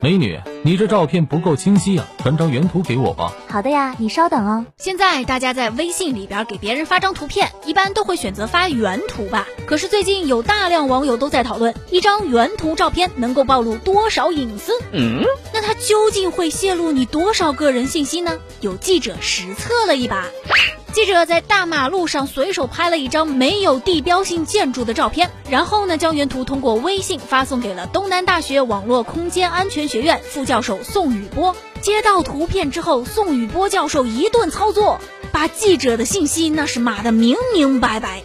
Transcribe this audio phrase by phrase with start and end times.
[0.00, 3.32] 美女，你这照片不够清晰啊，传张原图给我吧。
[3.48, 4.64] 好的呀，你稍等哦。
[4.76, 9.48] 现在大家在微信里边给别人发张图片，一般都会选择发原图吧？
[9.66, 14.72] 可是最近有大量网友都在讨论，一张原图照片能够暴露多少隐私？
[14.92, 18.38] 嗯，那它究竟会泄露你多少个人信息呢？
[18.60, 20.26] 有记者实测了一把。
[20.92, 31.54] 记者在大马路上随手拍了一张没有地标性建筑的照片，然后呢，将原图通过微信发送给了东南大学网络空间安全学院副教授宋宇波。
[31.80, 34.98] 接到图片之后，宋宇波教授一顿操作，
[35.30, 38.22] 把记者的信息那是码的明明白白。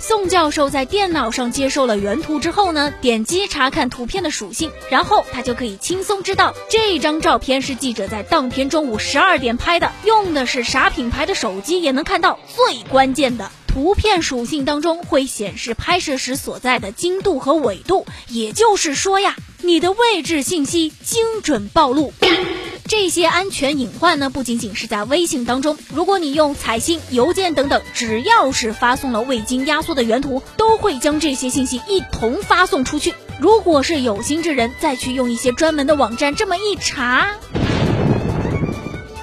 [0.00, 12.38] 宋教授在电脑上接受了原图之后呢，点击查看图片的属性，然后他就可以轻松知道这张照片是记者在当天中午十二点拍的，用的是啥品牌的手机也能看到。
[12.54, 22.12] 最关键的，图片属性当中会显示拍摄时所在的经度和纬度，也就是说呀，你的位置信息精准暴露。
[22.88, 33.12] 这些安全隐患呢，不仅仅是在微信当中，如果你用彩信、邮件等等，只要是发送了未经压缩的原图，都会将这些信息一同发送出去。
[33.38, 37.36] 如果是有心之人再去用一些专门的网站这么一查，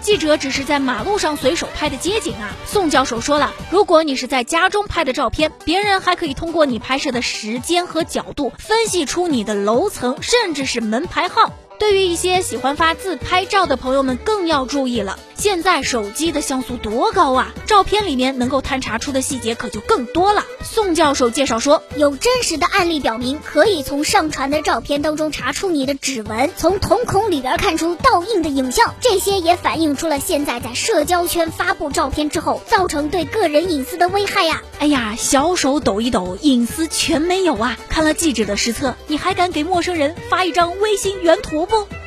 [0.00, 2.56] 记者只是在马路上随手拍的街景啊。
[2.66, 11.52] 宋教授说了，如果你是在家中拍的照片，别人还可以通过你拍摄的时间和角度，分析出你的楼层，甚至是门牌号。
[11.82, 15.18] 对于一些喜欢发自拍照的朋友们，更要注意了。
[15.34, 17.52] 现在手机的像素多高啊？
[17.66, 20.44] 照片里面能够探查出的细节可就更多了。
[20.62, 34.62] 宋教授介绍说，有真实的案例表明，可以从上传的照片当中查出你的指纹，从瞳孔里边看出倒映的影像，这些也反映出了现在在社交圈发布照片之后，造成对个人隐私的危害呀。
[34.78, 37.76] 哎呀，小手抖一抖，隐私全没有啊！
[37.88, 42.01] 看了记者的实测，你还敢给陌生人发一张微信原图不？